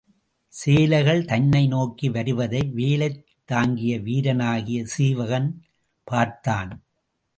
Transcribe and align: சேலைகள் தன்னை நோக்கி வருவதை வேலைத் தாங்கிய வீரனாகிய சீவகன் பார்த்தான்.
சேலைகள் 0.47 1.25
தன்னை 1.25 1.67
நோக்கி 1.67 2.09
வருவதை 2.09 2.61
வேலைத் 2.61 3.25
தாங்கிய 3.45 3.99
வீரனாகிய 3.99 4.85
சீவகன் 4.97 5.61
பார்த்தான். 6.03 6.83